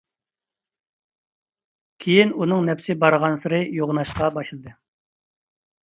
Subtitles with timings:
[2.05, 4.79] كېيىن ئۇنىڭ نەپسى بارغانسېرى يوغىناشقا باشلىدى.